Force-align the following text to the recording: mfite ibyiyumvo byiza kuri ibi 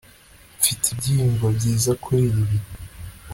mfite 0.59 0.85
ibyiyumvo 0.93 1.45
byiza 1.57 1.91
kuri 2.03 2.21
ibi 2.41 2.57